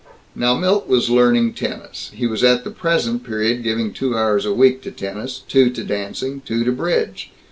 Now 0.33 0.57
Milt 0.57 0.87
was 0.87 1.11
learning 1.11 1.53
tennis. 1.53 2.09
He 2.15 2.25
was 2.25 2.43
at 2.43 2.63
the 2.63 2.71
present 2.71 3.23
period 3.23 3.61
giving 3.61 3.93
two 3.93 4.17
hours 4.17 4.47
a 4.47 4.51
week 4.51 4.81
to 4.81 4.89
tennis, 4.89 5.43
two 5.47 5.69
to 5.69 5.83
dancing, 5.83 6.41
two 6.43 6.63
to 6.63 6.71
bridge. 6.71 7.29